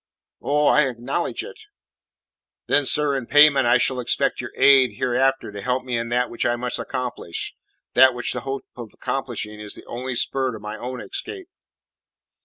"Oh, 0.41 0.65
I 0.65 0.87
acknowledge 0.87 1.43
it!" 1.43 1.59
"Then, 2.65 2.85
sir, 2.85 3.15
in 3.15 3.27
payment 3.27 3.67
I 3.67 3.77
shall 3.77 3.99
expect 3.99 4.41
your 4.41 4.49
aid 4.57 4.93
hereafter 4.95 5.51
to 5.51 5.61
help 5.61 5.83
me 5.83 5.95
in 5.95 6.09
that 6.09 6.27
which 6.27 6.43
I 6.43 6.55
must 6.55 6.79
accomplish, 6.79 7.53
that 7.93 8.15
which 8.15 8.33
the 8.33 8.41
hope 8.41 8.65
of 8.75 8.89
accomplishing 8.95 9.59
is 9.59 9.75
the 9.75 9.85
only 9.85 10.15
spur 10.15 10.53
to 10.53 10.59
my 10.59 10.75
own 10.75 11.01
escape." 11.01 11.49